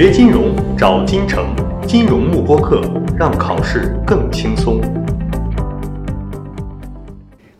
[0.00, 1.52] 学金融找金城，
[1.84, 2.80] 金融慕播课，
[3.18, 4.80] 让考试更轻松。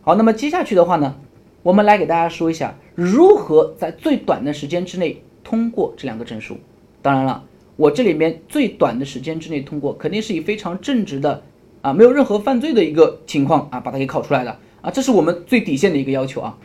[0.03, 1.17] 好，那么接下去的话呢，
[1.65, 6.57] 我们来给大家说一下如何在最短的时间之内通过这两个证书。
[7.03, 7.43] 当然了，
[7.75, 11.43] 我这里面最短的时间之内通过，肯定是以非常正直的
[11.83, 16.57] 啊，没有任何犯罪的一个情况啊，把它给考出来的啊，这是我们最底线的一个要求啊，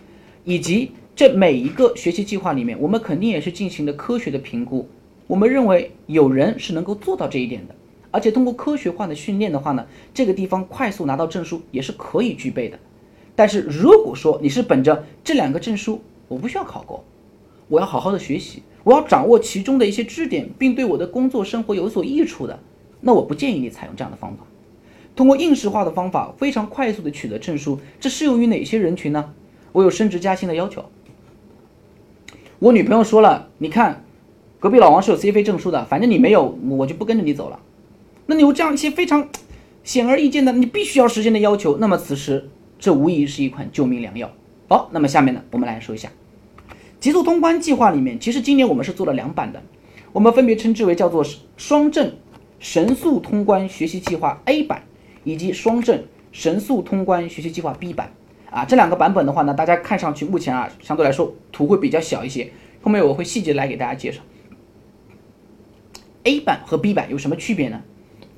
[0.43, 0.91] 以及。
[1.15, 4.87] 这每一个学习计划里面，我们肯定也是进行了科学的评估。
[5.33, 7.73] 我们认为有人是能够做到这一点的，
[8.11, 12.77] 而且通过科学化的训练的话呢，这个地方快速拿到证书也是可以具备的。
[13.35, 17.03] 但是如果说你是本着这两个证书我不需要考过，
[17.67, 22.59] 我要好好的学习，我要掌握其中的一些知识点，并对我的工作生活有所益处的，
[23.01, 24.45] 那我不建议你采用这样的方法。
[25.15, 29.33] 通过应试化的方法非常快速的取得证书，这适用于哪些人群呢？
[29.71, 30.85] 我有升职加薪的要求。
[32.59, 34.02] 我女朋友说了，你看，
[34.63, 37.59] 隔壁老王是有 CFA 证书的，反正你没有，我就不跟着你走了。
[38.27, 39.27] 那你有这样一些非常
[39.83, 44.31] 显而易见的，你必须要实现的要求，那么此时这无疑是一款救命良药。
[44.69, 46.09] 好，那么下面呢，我们来说一下
[47.01, 49.61] 极速通关计划里面，其实今年我们是做了两版的，
[50.13, 51.25] 我们分别称之为叫做
[51.57, 52.13] 双证
[52.57, 54.83] 神速通关学习计划 A 版
[55.25, 58.13] 以及双证神速通关学习计划 B 版。
[58.49, 62.49] 啊，这两个版本的话呢，大家看上去目前啊，相对来说图会比较小一些。
[62.81, 64.21] 后面我会细节来给大家介绍。
[66.23, 67.81] A 版和 B 版有什么区别呢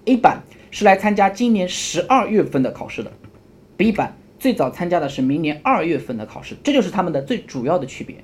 [0.05, 0.41] ？A 版
[0.71, 3.11] 是来参加今年十二月份的考试的
[3.77, 8.15] ，B 版最早参加的是明年二月份的考试，这就是他们的最主要的区别。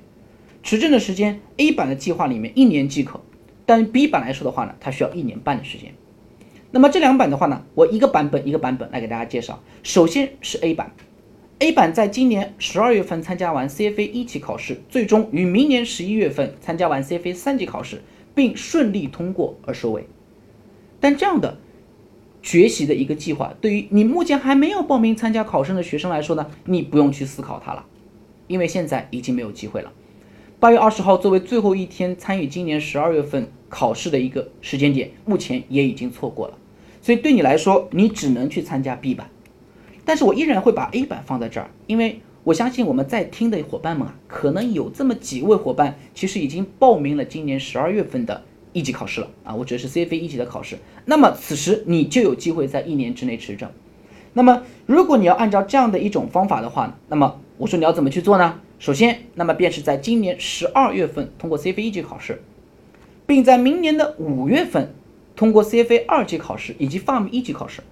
[0.64, 3.20] 持证的时间，A 版的计划里面一年即可，
[3.64, 5.94] 但 B 版来说的话呢，它需要一年半的时间。
[6.72, 9.62] 那么这两版的话呢，我一个版本一个版本来给大家介绍。
[9.82, 10.92] 首先是 A 版。
[11.58, 18.02] A 版在今年十二月份参加完 CFA 一级考试，最终于明年十一月份参加完 CFA 三级考试，
[18.34, 20.06] 并顺利通过而收尾。
[21.00, 21.58] 但这样的
[22.42, 27.84] 学习的一个计划，对于你目前还没有报名参加考生的学生来说呢，你不用去思考它了，
[28.46, 29.92] 因为现在已经没有机会了。
[30.58, 36.58] 八月二十号作为最后一天参与今年十二月份考试的一个时间点，目前也已经错过了，
[37.00, 39.28] 所以对你来说，你只能去参加 B 版。
[40.04, 48.42] 但是我依然会把 A 版放在这儿，因为我相信我们在听的伙伴们啊，可能有这么几位伙伴，其实已经报名了今年十二月份的
[48.72, 50.76] 一级考试了啊，我指的是 CFA 一级的考试。
[51.04, 53.70] 那么此时你就有机会在一年之内持证。
[54.32, 58.60] 那么如果你要按照这样的一种方法的话，那么我说你要怎么去做呢？
[58.80, 62.42] 首先，那么便是在今年十二月份通过 CFA 一级考试，
[63.24, 64.92] 并在明年的五月份
[65.36, 67.82] 通过 CFA 二级考试以及 FAM 一级考试。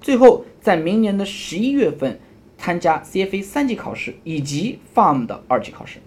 [0.00, 2.18] 最后，在明年的十一月份
[2.62, 5.98] 参加 CFA 三级考试以及 Farm 的二级考试，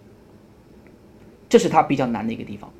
[1.49, 2.71] 这是它比较难的一个地方。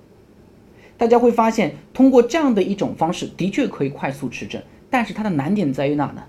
[0.95, 6.23] 大家会发现，通过这样的一种方式，的确可以快速持证，但是它的难点在于哪呢？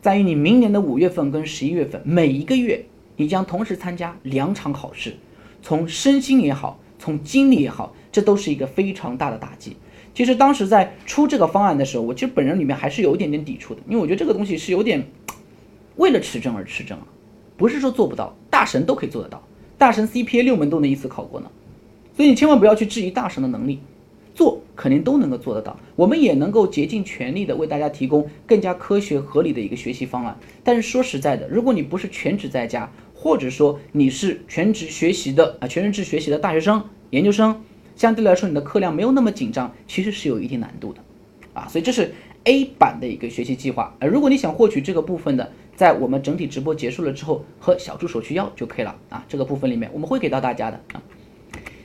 [0.00, 2.84] 在于你明年的五月份跟十一月份，每一个月
[3.16, 5.16] 你将同时参加两场考试，
[5.60, 9.76] 从身心也好，从精力也好，这都是一个非常大的打击。
[10.14, 15.04] 其实当时在出这个方案的时候，我其实本人里面还是有一点点抵触的，因为我觉得这个东西是有点
[15.98, 17.06] 为了持证而持证啊，
[17.56, 21.50] 不是说做不到，大神都可以做得到，大神 CPA 六门都能一次考过呢，
[22.16, 23.80] 所以你千万不要去质疑大神的能力，
[24.34, 30.36] 做肯定都能够做得到，我们也能够竭尽全力的为大家提供更加科学合理的一个学习方案。
[30.64, 37.60] 但是说实在的，如果你不是全职在家，或者说你是全职学习的啊，全日制学习的大学生、研究生。
[37.96, 41.00] 相对来说，你的课量没有那么紧张，其实是有一定难度的，
[41.52, 42.14] 啊，所以这是
[42.44, 43.92] A 版的一个学习计划。
[43.98, 49.24] 呃，如果你想获取这个部分的，在我们整体直播结束了之后，和小助手去要就可以了啊。
[49.28, 51.00] 这个部分里面我们会给到大家的啊。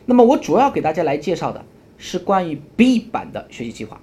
[0.07, 1.63] 那么我主要给大家来介绍的
[1.99, 4.01] 是关于 B 版的学习计划。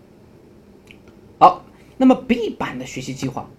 [1.41, 1.65] 好，
[1.97, 3.51] 那么 B 版的学习计划，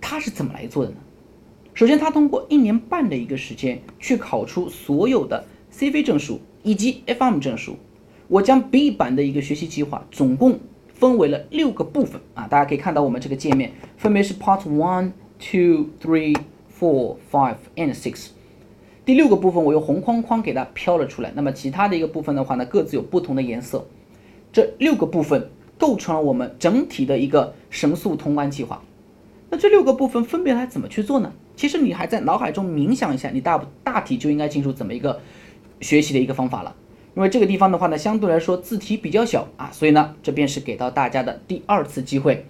[0.00, 0.96] 它是怎么来做的呢？
[1.74, 6.40] 首先，它通过一年半的一个时间去考出所有的 CV 证书。
[6.64, 7.76] 以及 FM 证书，
[8.26, 10.58] 我将 B 版的一个学习计划总共
[10.92, 16.36] 分为了六个部分啊，大家可以看到我们这个界面分别是 Part One、Two、Three、
[16.78, 18.28] Four、Five and Six。
[19.04, 23.86] 第六个部分我用红框框给它飘了出来，那么其他的一个部分的话呢，各自有不同的颜色。
[24.52, 28.82] 这六个部分构成了我们整体的一个神速通关计划。
[29.50, 31.32] 那这六个部分分别来怎么去做呢？
[31.54, 35.20] 其实你还在脑海中冥想一下，你大大体就应该清楚怎么一个。
[35.78, 36.74] 学习的一个方法了，
[37.14, 42.46] 因为这个地方的话呢，相对来说字体比较小啊，所以呢，这便是给到大家的第二次机会。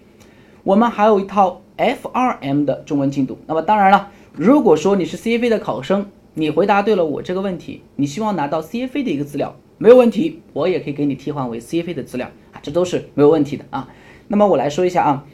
[0.63, 3.39] 我们还有一套 FRM 的中文进度。
[3.47, 13.89] 那么当然了，如果说你是 CFA 的考生，你回答对了我这个问题，你希望拿到 CFA 的一个资料，没有问题，我也可以给你替换为 CFA 的资料啊，这都是没有问题的啊。
[14.29, 15.25] 那么我来说一下啊，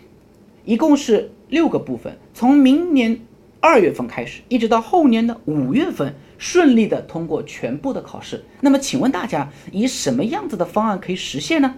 [0.64, 3.20] 一共是六个部分，从明年
[3.60, 8.44] 二月份开始，一直到后年的五月份，顺利的通过全部的考试。
[8.60, 11.74] 那么请问大家，以什么样子的方案可以实现呢？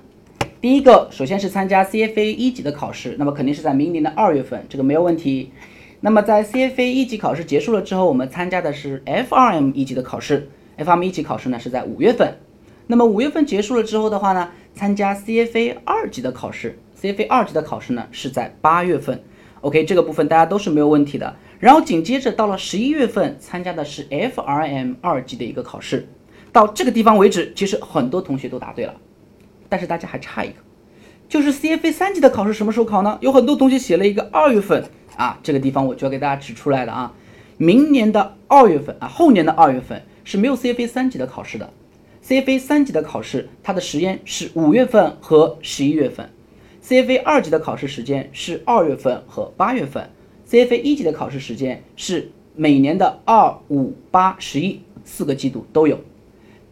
[0.64, 5.50] 第一个，首先是参加 CFA 一级的考试，那么肯定是在明年的二月份，这个没有问题。
[6.00, 10.48] 那么在 CFA 一级考试结束了之后，我们参加的是 FRM 一级的考试。
[10.78, 12.38] FRM 一级考试呢是在五月份。
[12.86, 16.78] 那么五月份结束了之后的话呢，参加 CFA 二级的考试。
[16.98, 19.22] CFA 二级的考试呢是在八月份。
[19.60, 21.36] OK，这个部分大家都是没有问题的。
[21.58, 26.08] 然后紧接着到了十一月份，参加的是 FRM 二级的一个考试。
[26.52, 28.94] 到这个地方为止，其实很多同学都答对了，
[29.68, 30.56] 但是大家还差一个，
[31.28, 33.18] 就是 CFA 三级的考试什么时候考呢？
[33.20, 34.84] 有很多同学写了一个二月份。
[35.16, 37.14] 啊，这个地方我就要给大家指出来了啊，
[37.56, 41.70] 明年的二月份啊，后年的二月份是没有 CFA 三级的考试的
[42.26, 46.28] ，CFA 三级的考试它的时间是五月份和十一月份
[46.84, 50.10] ，CFA 二级的考试时间是二月份和八月份
[50.50, 56.00] ，CFA 一级的考试时间是每年的二五八十一四个季度都有，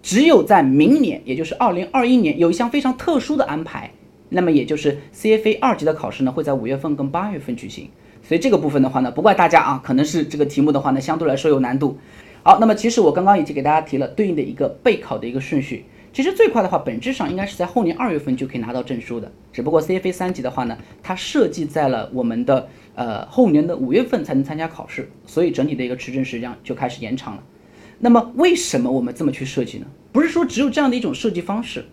[0.02, 3.90] 只有在明年，也就是二零二一年有一项非常特殊的安排，
[4.30, 7.88] 那么也就是 CFA 二级的考试呢会在五月份跟八月份举行。
[8.22, 11.98] 所以这个部分的话呢，不怪大家啊，可能是这个题目的话呢，相对来说有难度。
[12.42, 15.84] 好，那么其实我刚刚已经给大家提了对应的一个备考的一个顺序。
[16.12, 19.30] 其实最快的话，本质上应该是在后年二月份就可以拿到证书的。
[19.52, 27.42] 只不过 CFA 三级的话呢，它设计在了我们的呃后年的五月份才能参加考试，所以整体的一个持证时间就开始延长了。
[28.04, 29.86] 那么为什么我们这么去设计呢？
[30.10, 31.84] 不是说只有这样的一种设计方式，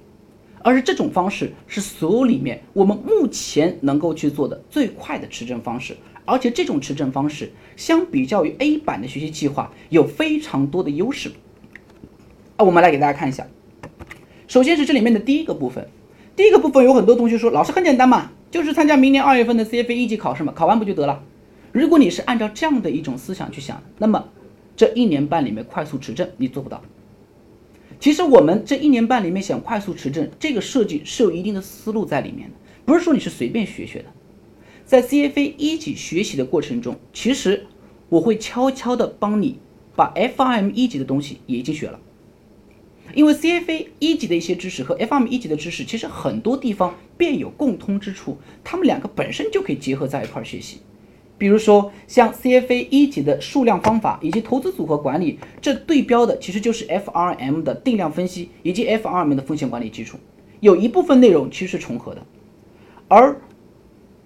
[0.63, 5.95] 而是这种方式是所有里面我们目前能够去做的最快的持证方式。
[6.25, 11.31] 而且这种持证方式相比较于 A 版的学习计划有非常多的优势。
[12.57, 13.45] 啊，我们来给大家看一下。
[14.47, 15.87] 首先是这里面的第一个部分，
[16.35, 21.23] 第一个部分有很多同学说，老师很简单嘛，就是参加明年二月份的 CFA 一级考试嘛，考完不就得了？
[21.71, 24.27] 如果你是按照这样的一种思想去想，那么
[24.79, 26.81] 这一年半里面快速持证你做不到。
[27.99, 32.55] 其实我们这一年半里面想快速持证，这个设计是有一定的思路在里面的，
[32.85, 34.05] 不是说你是随便学学的。
[34.85, 37.67] 在 CFA 一级学习的过程中，其实
[38.07, 39.59] 我会悄悄的帮你
[39.97, 41.99] 把 FRM 一级的东西也已经学了，
[43.13, 50.77] 因为 CFA 一级的一些知识和 FRM 一级的知识其实很多地方便有共通之处，他们两个本身就可以结合在一块儿学习。
[51.39, 60.19] 比如说像 CFA 一级的数量方法以及投资组合管理，这对标的其实就是 FRM 的定量分析以及 FRM 的风险管理基础，
[60.59, 62.21] 有一部分内容其实是重合的，
[63.07, 63.41] 而。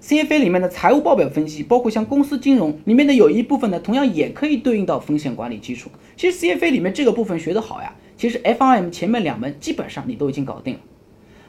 [0.06, 5.90] CFA 里面的财务报表分析，包括像公司金融里面的有一部分呢，同样也可以对应到风险管理基础。
[6.18, 10.82] 其实 CFA 里面这个部分学得好呀，其实 FRM 前面两门基本上你都已经搞定了。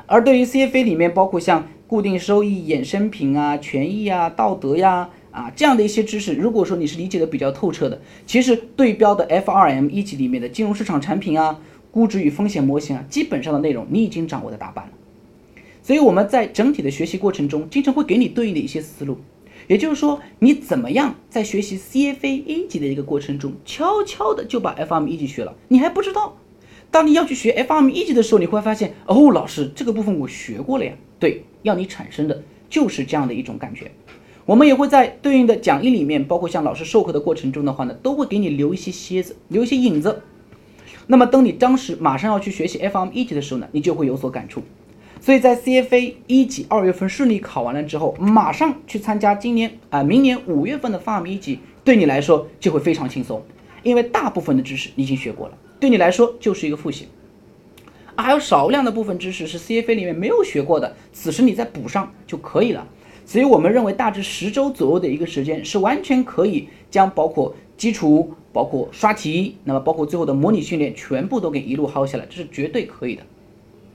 [0.06, 11.60] 而对于 CFA 里面包括像固定收益、衍生品啊、权益啊、道德呀啊这样的一些知识，如果说你是理解的比较透彻的，其实对标的 FRM 一级里面的金融市场产品啊、
[11.90, 14.92] 估值与风险模型啊，基本上的内容你已经掌握的大半了。
[15.82, 19.18] 所以我们在整体的学习过程中，经常会给你对应的一些思路，
[19.66, 26.36] 也就是说，你怎么样在学习 CFA 一级的一个过程中，悄悄的就把 FRM 一级学了，你还不知道。
[26.90, 30.92] 当你要去学 FRM 一级的时候，你会发现，哦，老师这个部分我学过了呀。
[31.18, 33.90] 对，要你产生的就是这样的一种感觉。
[34.46, 40.22] 我们也会在对应的讲义里面，包括像老师授课的过程中的话呢，都会给你留一些楔子，留一些影子。
[41.06, 44.62] 那么等你当时马上要去学习 FM 一级的时候呢，你就会有所感触。
[45.18, 53.42] 所以在 CFA 一级二月份顺利考完了之后，马上去参加今年啊明年五月份的 FAM 一级，对你来说就会非常轻松，
[53.82, 57.08] 因为大部分的知识你已经学过了，对你来说就是一个复习，
[58.14, 62.86] 还有少量的部分知识是 CFA 里面没有学过的，此时你再补上就可以了。
[63.26, 73.22] 所以我们认为大致十周左右的一个时间是完全可以将包括基础、包括刷题，那么包括最后的模拟训练全部都给一路薅下来，这是绝对可以的。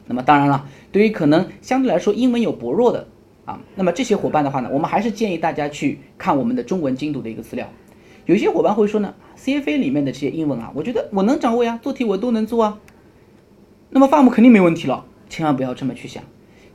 [0.08, 3.08] 那么当然了，对于可能相对来说英文有薄弱的
[3.46, 7.70] 啊，那么这些伙伴的话呢，我们还是建议大家去看我们的中文精读的一个资料。
[8.26, 12.80] 有些伙伴会说呢，CFA 里面的这些英文啊，我觉得我能掌握呀，做题我都能做啊。
[13.92, 16.24] 那么 FAM 肯定没问题了，千万不要这么去想。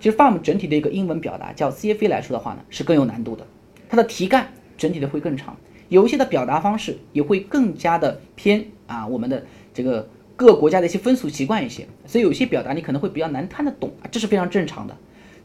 [0.04, 3.46] 其实 farm 整体的一个英文表达，叫 CFA 来说的话呢，是更有难度的，
[3.88, 5.56] 它的题干整体的会更长，
[5.88, 9.42] 有一些的表达方式也会更加的偏啊，我们的
[9.72, 10.06] 这个。
[10.36, 14.94] 各国家的一些风俗习惯一些，所以有些表达你可能会比较难看得懂啊，这是非常正常的。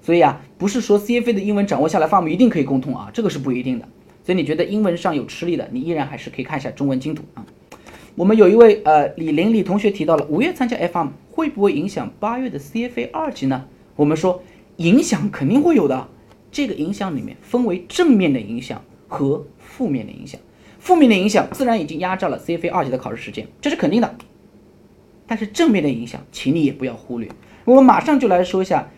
[0.02, 3.88] 所以啊，不是说 CFA 的英文掌握下来，farm 一定可以沟通啊，这个是不一定的。
[4.26, 7.46] 所以你觉得英文上有吃力的，你依然还是可以看一下中文精读啊。
[8.16, 13.66] 我们有一位呃李林李同学提到了五月参加 FM 会不会影响八月的 CFA 二级呢？
[14.00, 14.42] 我们说
[14.78, 16.08] 影响肯定会有的，
[16.54, 20.40] 这个影响里面分为正面的影响和负面的影响。
[20.80, 24.16] 负面的影响自然已经压榨了 CFA 二级的考试时间，这是肯定的。
[25.28, 27.28] 但是正面的影响，请你也不要忽略。
[27.66, 28.90] 我们马上就来说一下，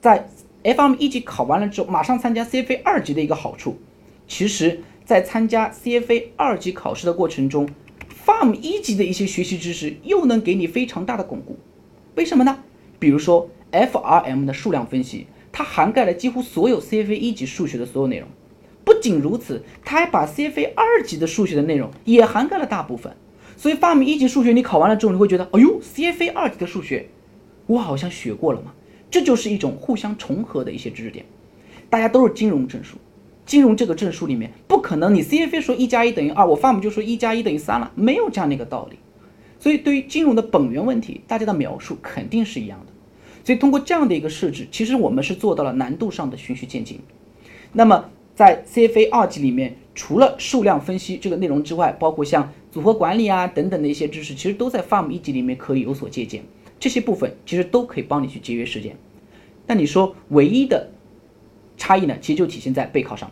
[0.00, 0.28] 在
[0.64, 3.78] FM 一级考完了之后，马上参加 CFA 二级的一个好处。
[4.26, 7.68] 其实，在参加 CFA 二级考试的过程中
[8.26, 11.56] ，FAM 一级的一些学习知识又能给你非常大的巩固。
[12.16, 12.58] 为什么呢？
[12.98, 18.28] 比如说 FRM 的数量分析，它涵盖了几乎所有 CFA 一级数学的所有内容。
[18.84, 23.14] 不仅如此，它还把 CFA 二级的数学的内容也涵盖了大部分。
[23.56, 27.08] 所以 FAM 一级数学你考完了之后，你会觉得，哎呦，CFA 二级的数学，
[27.66, 28.72] 我好像学过了嘛。
[29.10, 31.24] 这就是一种互相重合的一些知识点。
[31.90, 32.96] 大家都是金融证书。
[33.44, 38.98] 金融这个证书里面不可能，你 CFA 说一加一等于二，我 FAM 就说一加一等于三了，没有这样的一个道理。
[39.58, 42.92] 所以对于金融的本源问题，大家的描述肯定是一样的。
[43.48, 47.00] 所以通过这样的一个设置，其实我们是做到了难度上的循序渐进。
[47.72, 56.42] 那么在 CFA 二级里面，除了数量分析这个内容之外，包括像组合管理啊等等的一些知识，其实都在 Farm 一级里面可以有所借鉴。
[56.78, 58.94] 这些部分其实都可以帮你去节约时间。
[59.66, 60.90] 那你说唯一的
[61.78, 62.18] 差异呢？
[62.20, 63.30] 其实就体现在备考上。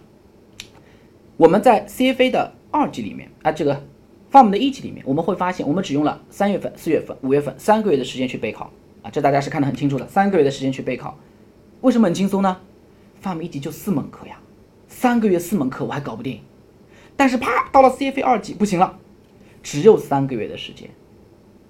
[1.37, 3.85] 我们在 CFA 的二级里面啊，这个
[4.33, 8.73] Farm 的一级里面，我们会发现，我们只用了三月份、四月份、五月份三个月的时间去备考
[9.11, 11.19] 这大家是看得很清楚的，三个月的时间去备考，
[11.81, 12.59] 为什么很轻松呢
[13.23, 14.39] ？FAM 一级就四门课呀，
[14.89, 16.41] 三个月四门课我还搞不定，
[17.17, 18.99] 但是啪到了 CFA 二级不行了，
[19.63, 20.91] 只有三个月的时间，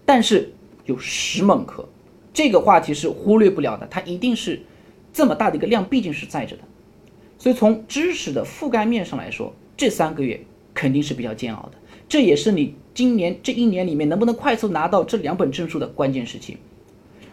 [0.05, 0.53] 但是
[0.85, 1.89] 有十门课，
[2.33, 4.63] 这个话题是忽略不了的，它一定是
[5.13, 6.63] 这么大的一个量，毕竟是在着的。
[7.39, 10.41] 所以从知识的覆盖面上来说，这三个月
[10.75, 11.73] 肯定是比较煎熬的，
[12.09, 16.57] 这也是你今年这一年里面能不能快速拿到这两本证书的关键时期。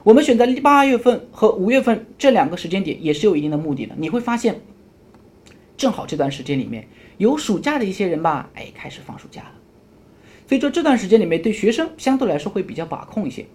[0.03, 3.95] 我们选择八月份和五月份这两个时间点也是有一定的目的的。
[3.98, 4.60] 你会发现，
[5.77, 9.53] 正好这段时间里面有暑假的一些人吧，哎，开始放暑假了，
[10.45, 13.45] 所以说这段时间里面对学生相对来说会比较把控一些。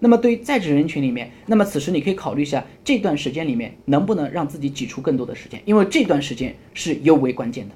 [0.00, 7.74] 那么对于在职人群里面，那么此时你可以考虑一下这段时间里面能不能让自己挤出更多的时间，因为这段时间是尤为关键的。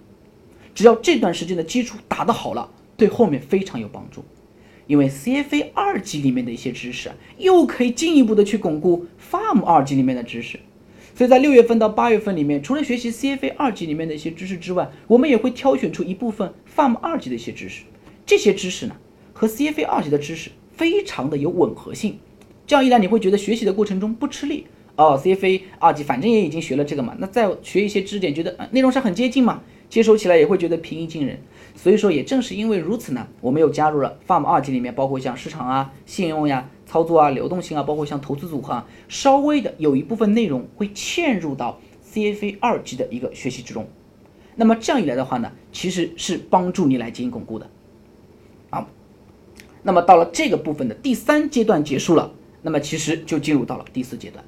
[0.74, 4.24] 只要这段时间的基础打得好了，对后面非常有帮助。
[4.86, 10.58] 因为 CFA 二级里面的一些知识，又可以进一步的去巩固 Farm 二级里面的知识。
[11.14, 17.82] 所以在六月份到八月份里面，除了学习 CFA 二级里面的一些知识之外，我们也会挑选出一部分 Farm 二级的一些知识。
[18.24, 18.96] 这些知识呢，
[19.32, 20.50] 和 CFA 二级的知识。
[20.74, 22.18] 非常的有吻合性，
[22.66, 25.20] 这样一来你会觉得学习的过程中不吃力哦。
[25.22, 31.38] CFA 二级反正也已经学了这个嘛，那再学一些知识点，觉得内容是很接近嘛，接收起来也会觉得平易近人。
[31.74, 41.80] 所以说也正是因为如此呢，我们又加入了 Farm 二级里面，包括像市场啊、信用呀、操作啊、流动性啊，包括像投资组合啊，稍微的有一部分内容会嵌入到
[42.12, 43.86] CFA 二级的一个学习之中。
[44.54, 47.68] 那么这样一来的话呢，其实是帮助你来进行巩固的。
[49.84, 54.44] 那么到了这个部分的第三阶段结束了，那么其实就进入到了第四阶段。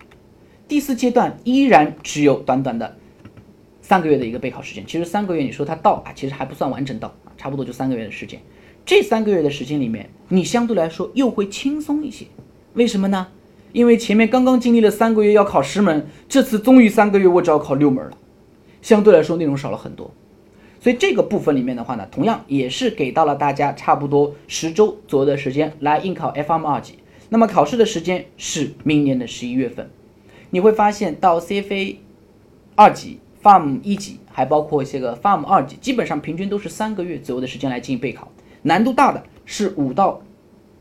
[0.69, 2.97] 第四阶段依然只有短短的
[3.95, 4.85] 三个月的一个备考时间。
[4.85, 8.41] 其实三个月你说它到啊，其实还不算完整到啊，差不多就三个月的时间。
[8.85, 12.27] 这三个月的时间里面，你相对来说又会轻松一些。
[12.73, 13.29] 为什么呢？
[13.73, 18.19] 因为前面刚刚经历了三个月要考十门，这次终于三个月我只要考六门了，
[18.83, 20.13] 相对来说内容少了很多。
[20.81, 26.95] 所以这个部分里面的话呢，同样也是给到了大家差不多十周左右的时间来应考 FM 二级。
[27.29, 29.89] 那么考试的时间是明年的十一月份。
[30.51, 31.99] 你会发现到 CFA
[32.75, 38.27] 二级、farm 一级，还包括一些个 farm 二级，基本上平均都是三个月左右的时间来进行备考。
[38.63, 40.23] 难度大的是五到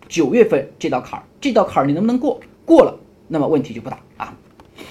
[0.07, 2.39] 九月份这道坎儿，这道坎儿你能不能过？
[2.65, 4.35] 过了，那么问题就不大啊。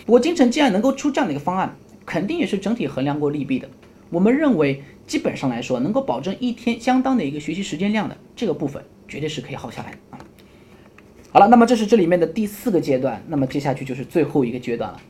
[0.04, 1.74] 不过金城既然能够出这样的一个方案，
[2.04, 3.66] 肯定也是整体衡量过利弊的。
[4.10, 4.84] 我们认为。
[5.04, 10.18] 基本上来说，能够保证一天相当的一个学习时间量的这个部分，绝对是可以耗下来的啊。
[11.32, 15.00] 好了，那么这是这里面的第四个阶段，那么接下去就是最后一个阶段了。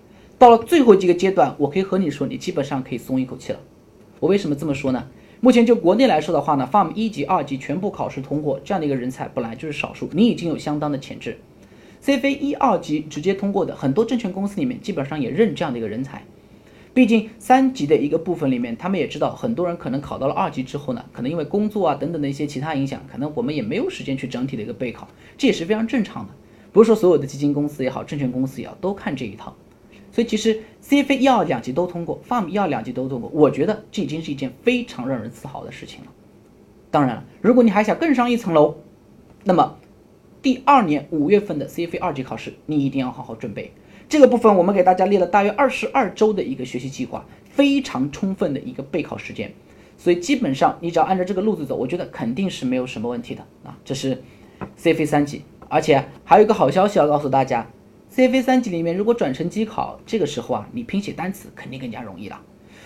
[0.43, 3.61] 到了最后几个阶段，我可以和你说，你基本上可以松一口气了。
[4.19, 5.07] 我为什么这么说呢？
[5.39, 11.39] 目前就国内来说的话呢，FARM 一级、二级全部考试通过这样的一个人才本来就是少数，你已经有相当的潜质。
[12.05, 16.25] CFA 一、二级直接通过的很多证券公司里面，基本上也认这样的一个人才。
[16.93, 25.07] 毕竟三级的一个部分里面，他们也知道很多人可能考到了二级之后呢，可能因为工作啊等等的一些其他影响，可能我们也没有时间去整体的一个备考，
[25.39, 26.33] 这也是非常正常的。
[26.73, 29.55] 不是说所有的基金公司也好，证券公司也好，都看这一套。
[30.13, 36.13] 所以其实 CFA 一二两级都通过，FARM 一二两级都通过，我觉得这已经是一件非常让人自豪的事情了。
[36.91, 38.77] 当然了，如果你还想更上一层楼，
[39.45, 39.79] 那么
[40.43, 43.73] 第二年五月份的 CFA 二级考试，你一定要好好准备。
[44.09, 49.51] 这个部分我们给大家列了大约二十二周的一个学习计划，非常充分的一个备考时间。
[49.97, 53.79] 所以基本上你只要按照这个路子走，我觉得肯定是没有什么问题的啊。
[53.85, 54.23] 这是
[54.79, 57.67] CFA 三级，而且还有一个好消息要告诉大家
[58.15, 62.41] ，CFA 三级里面如果转成机考，这个时候啊，你拼写单词肯定更加容易了，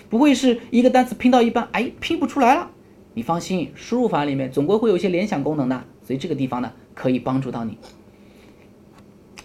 [0.09, 2.71] 不会是一个单词拼到一半，哎，拼不出来了。
[3.13, 7.77] 你放心，输入法里面总归会有一些联想功能的，所以这个地方呢可以帮助到你。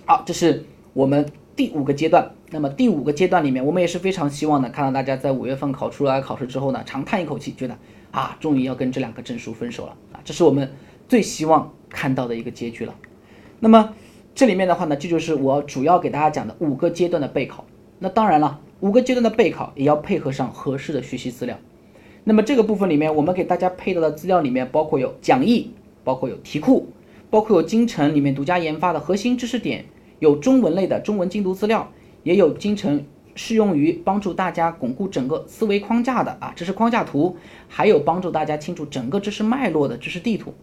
[0.04, 2.34] 好，这是我们第五个阶段。
[2.50, 7.78] 那么第五个阶段里面，我们也是非常希望呢，看到大家在五月份考出来考试之后呢，长叹一口气，觉得
[8.10, 10.70] 啊，终于要跟这两个证书分手了啊，这是我们
[11.08, 12.94] 最希望看到的一个结局了。
[13.58, 13.94] 那么
[14.34, 17.64] 这里面的话呢，这就是我主要给大家讲的五个阶段的备考。
[17.98, 21.58] 那当然了，五个阶段的备考也要配合上合适的学习资料。
[22.24, 25.72] 那么这个部分里面，我们给大家配到的资料里面，包括有讲义，
[26.02, 26.88] 包括有题库，
[27.28, 29.84] 包括有京城里面独家研发的核心知识点，
[30.18, 31.90] 有中文类的中文精读资料。
[32.22, 37.36] 也有京城适用于帮助大家巩固整个思维框架的啊知识框架图，
[37.68, 40.54] 还有帮助大家清楚整个知识脉络的知识地图。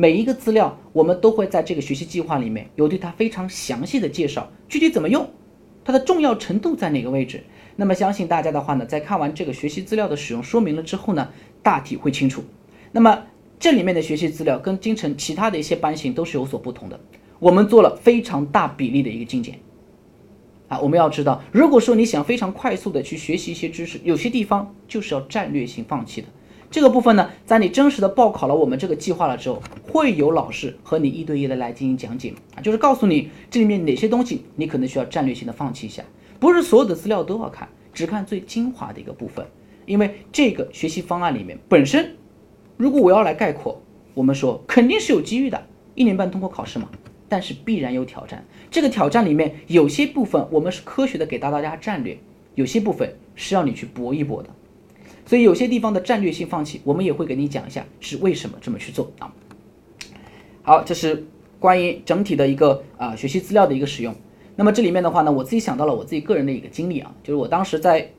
[0.00, 5.28] 每一个资料我们都会在这个学习计划里面有对它非常详细的介绍，具体怎么用，
[5.84, 7.44] 它的重要程度在哪个位置。
[7.76, 11.28] 那么相信大家的话呢，在看完这个学习资料的使用说明了之后呢，
[11.62, 12.42] 大体会清楚。
[12.92, 13.24] 那么
[13.58, 16.98] 这里面的学习资料跟京城其他的一些班型都是有所不同的，
[17.38, 19.58] 我们做了非常大比例的一个精简。
[20.68, 26.28] 啊，我们要知道，如果说你想非常快速的去学习一些知识，有些地方就是要战略性放弃的。
[26.70, 29.60] 这个部分呢，在你真实的报考了我们这个计划了之后，
[29.90, 36.04] 会有老师和你一对一的来进行讲解啊，就是告诉你这里面哪些东西你可能需要战略性的放弃一下，
[36.38, 39.44] 不是所有的资料都要看，只看最精华的一个部分。
[39.84, 42.14] 因为这个学习方案里面本身，
[42.76, 43.82] 如果我要来概括，
[44.14, 45.60] 我们说肯定是有机遇的，
[45.96, 46.88] 一年半通过考试嘛。
[47.28, 52.16] 但是必然有挑战，这个挑战里面有些部分我们是科学的给到大家战略，
[52.54, 54.50] 有些部分是要你去搏一搏的，
[55.26, 59.32] 所以有些地方的战略性放弃，我们也会给你讲一下是为什么这么去做啊。
[60.62, 61.26] 好，这是
[61.58, 64.14] 关于整体的一个啊学习资料的一个使用。
[64.56, 68.10] 那么这里面的话呢，我自己想到了我自己个人的一个经历啊，就是我当时在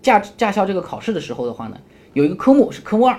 [0.00, 1.78] 驾驾校这个考试的时候的话呢，
[2.12, 3.18] 有一个科目是科目二，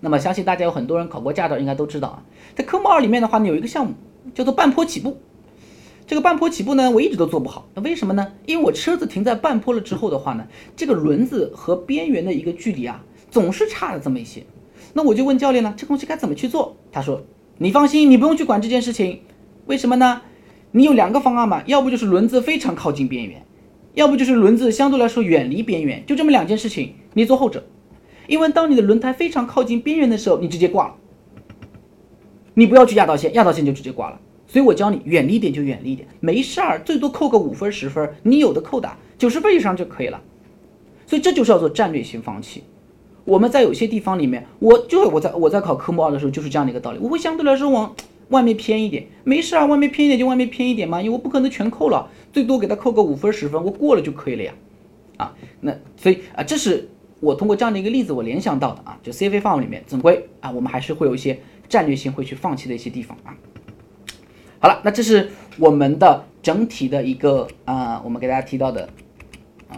[0.00, 2.22] 那么相信大家有很多人考过驾照应该都知道啊，
[2.54, 3.94] 在科目二里面的话呢，有一个项目。
[4.32, 5.18] 叫做半坡起步，
[6.06, 7.66] 这个半坡起步呢，我一直都做不好。
[7.74, 8.32] 那为什么呢？
[8.46, 14.44] 因为我车子停在半坡了之后的话呢，这个轮子和边缘的一个距离啊，总是差了这么一些。
[14.92, 16.76] 那我就问教练呢，这东西该怎么去做？
[16.92, 17.24] 他说
[17.58, 19.22] ：“你放心，你不用去管这件事情。
[19.66, 20.20] 为什么呢？
[20.72, 23.42] 你有两个方案嘛，要不就是轮子非常靠近边缘，
[23.94, 27.64] 要不就是轮子相对来说远离边缘，就这么两件事情，你做后者。
[28.26, 30.94] 因为当你的轮胎非常靠近边缘的时候，你直接挂了。”
[32.54, 34.20] 你不要去压到线，压到线就直接挂了。
[34.54, 38.88] 所以我教你远离一点就远离一点，没事儿，最多扣个五分十分，你有的扣的，
[39.18, 40.22] 九十分以上就可以了。
[41.08, 42.62] 所以这就是要做战略性放弃。
[43.24, 47.92] 我们在有些地方里面，我就我在我在考科目二的时候就是这样的一个道理，我会相对来说往
[48.28, 54.54] 外面偏一点，没事啊，外面偏一点就外面偏一点嘛，因为我不可能全扣了，最多给他扣个五分十分，我过了就可以了呀。
[55.16, 56.88] 啊，那所以啊，这是
[57.18, 61.40] 我通过这样的一个例子我联想到的啊，就 CFA 范围里面总归啊，我们还是会有一些。
[61.66, 63.34] 战略性会去放弃的一些地方啊。
[64.64, 68.88] 好了，那这是我们的整体的一个啊，我们给大家提到的
[69.68, 69.76] 啊。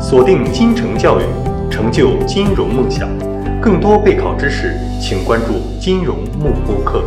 [0.00, 1.24] 锁定金城教育，
[1.70, 3.06] 成就金融梦想。
[3.60, 7.04] 更多备考知识，请关注金融慕播课。